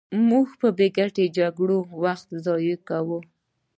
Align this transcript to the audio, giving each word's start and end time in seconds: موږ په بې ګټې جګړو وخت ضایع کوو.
موږ 0.29 0.47
په 0.61 0.67
بې 0.77 0.87
ګټې 0.97 1.25
جګړو 1.37 1.77
وخت 2.03 2.29
ضایع 2.45 2.77
کوو. 2.87 3.19